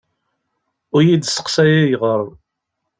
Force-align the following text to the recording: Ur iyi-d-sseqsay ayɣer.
Ur 0.95 1.01
iyi-d-sseqsay 1.03 1.71
ayɣer. 1.81 2.21